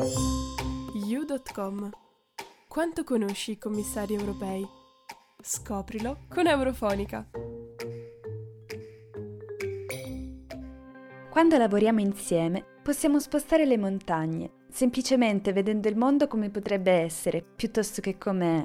[0.00, 1.90] You.com
[2.68, 4.64] Quanto conosci i commissari europei?
[5.42, 7.28] Scoprilo con Eurofonica.
[11.28, 18.00] Quando lavoriamo insieme possiamo spostare le montagne, semplicemente vedendo il mondo come potrebbe essere, piuttosto
[18.00, 18.64] che com'è.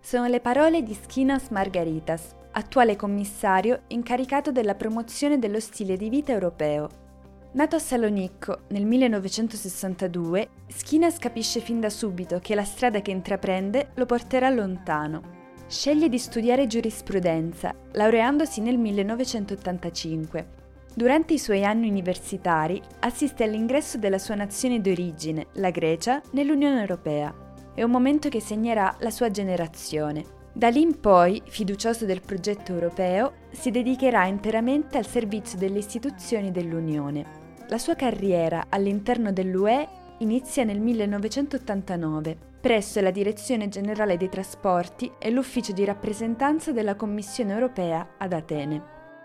[0.00, 6.32] Sono le parole di Skinas Margaritas, attuale commissario incaricato della promozione dello stile di vita
[6.32, 7.09] europeo.
[7.52, 13.90] Nato a Salonicco nel 1962, Skinas capisce fin da subito che la strada che intraprende
[13.94, 15.38] lo porterà lontano.
[15.66, 20.46] Sceglie di studiare giurisprudenza, laureandosi nel 1985.
[20.94, 27.34] Durante i suoi anni universitari assiste all'ingresso della sua nazione d'origine, la Grecia, nell'Unione Europea.
[27.74, 30.38] È un momento che segnerà la sua generazione.
[30.52, 36.52] Da lì in poi, fiducioso del progetto europeo, si dedicherà interamente al servizio delle istituzioni
[36.52, 37.40] dell'Unione.
[37.70, 39.88] La sua carriera all'interno dell'UE
[40.18, 47.52] inizia nel 1989 presso la Direzione Generale dei Trasporti e l'Ufficio di rappresentanza della Commissione
[47.52, 48.82] europea ad Atene.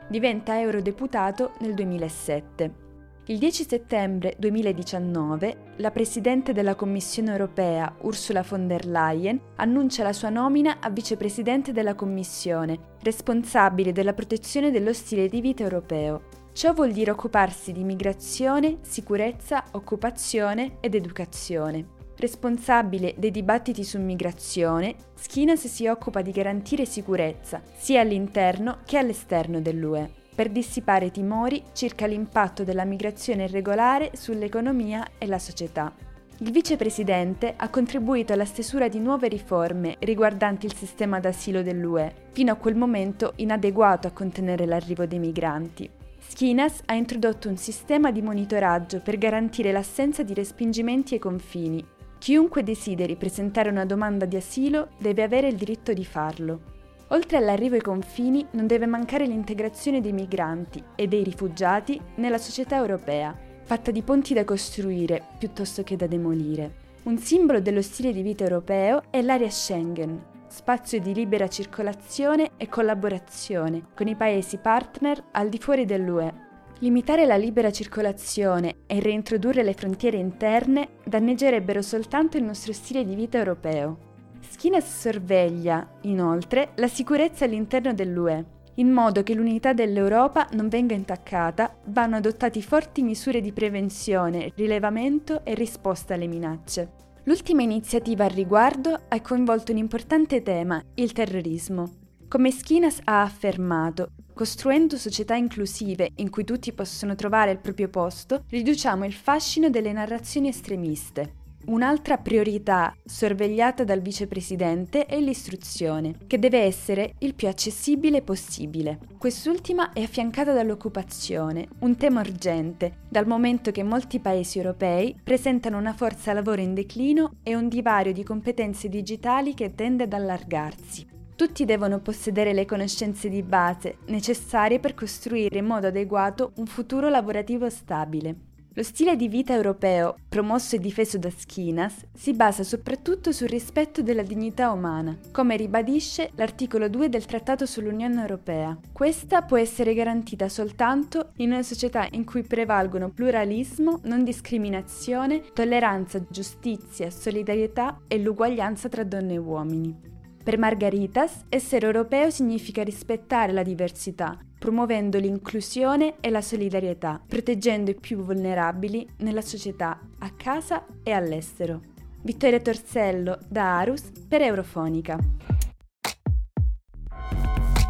[0.07, 2.83] Diventa eurodeputato nel 2007.
[3.25, 10.13] Il 10 settembre 2019 la Presidente della Commissione europea, Ursula von der Leyen, annuncia la
[10.13, 16.44] sua nomina a Vicepresidente della Commissione, responsabile della protezione dello stile di vita europeo.
[16.55, 21.85] Ciò vuol dire occuparsi di migrazione, sicurezza, occupazione ed educazione.
[22.15, 29.59] Responsabile dei dibattiti su migrazione, Skinas si occupa di garantire sicurezza sia all'interno che all'esterno
[29.59, 35.93] dell'UE per dissipare timori circa l'impatto della migrazione irregolare sull'economia e la società.
[36.37, 42.53] Il vicepresidente ha contribuito alla stesura di nuove riforme riguardanti il sistema d'asilo dell'UE, fino
[42.53, 46.03] a quel momento inadeguato a contenere l'arrivo dei migranti.
[46.27, 51.85] Skinas ha introdotto un sistema di monitoraggio per garantire l'assenza di respingimenti ai confini.
[52.17, 56.73] Chiunque desideri presentare una domanda di asilo deve avere il diritto di farlo.
[57.09, 62.75] Oltre all'arrivo ai confini non deve mancare l'integrazione dei migranti e dei rifugiati nella società
[62.75, 63.33] europea,
[63.63, 66.83] fatta di ponti da costruire piuttosto che da demolire.
[67.03, 72.69] Un simbolo dello stile di vita europeo è l'area Schengen, spazio di libera circolazione e
[72.69, 76.43] collaborazione con i paesi partner al di fuori dell'UE.
[76.79, 83.15] Limitare la libera circolazione e reintrodurre le frontiere interne danneggerebbero soltanto il nostro stile di
[83.15, 83.97] vita europeo.
[84.39, 88.45] Skinas sorveglia, inoltre, la sicurezza all'interno dell'UE.
[88.75, 95.44] In modo che l'unità dell'Europa non venga intaccata, vanno adottati forti misure di prevenzione, rilevamento
[95.44, 97.03] e risposta alle minacce.
[97.28, 101.94] L'ultima iniziativa al riguardo ha coinvolto un importante tema, il terrorismo.
[102.28, 108.44] Come Skinas ha affermato, costruendo società inclusive in cui tutti possono trovare il proprio posto,
[108.47, 111.44] riduciamo il fascino delle narrazioni estremiste.
[111.67, 118.99] Un'altra priorità sorvegliata dal vicepresidente è l'istruzione, che deve essere il più accessibile possibile.
[119.17, 125.93] Quest'ultima è affiancata dall'occupazione, un tema urgente, dal momento che molti paesi europei presentano una
[125.93, 131.07] forza lavoro in declino e un divario di competenze digitali che tende ad allargarsi.
[131.35, 137.09] Tutti devono possedere le conoscenze di base necessarie per costruire in modo adeguato un futuro
[137.09, 138.53] lavorativo stabile.
[138.78, 144.02] Lo stile di vita europeo, promosso e difeso da Skinas, si basa soprattutto sul rispetto
[144.02, 148.78] della dignità umana, come ribadisce l'articolo 2 del Trattato sull'Unione Europea.
[148.91, 156.22] Questa può essere garantita soltanto in una società in cui prevalgono pluralismo, non discriminazione, tolleranza,
[156.28, 159.97] giustizia, solidarietà e l'uguaglianza tra donne e uomini.
[160.44, 167.95] Per Margaritas, essere europeo significa rispettare la diversità, promuovendo l'inclusione e la solidarietà, proteggendo i
[167.95, 171.81] più vulnerabili nella società, a casa e all'estero.
[172.23, 175.19] Vittoria Torsello da Arus per Eurofonica.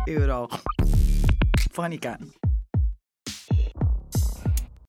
[0.03, 0.57] Eurofonica.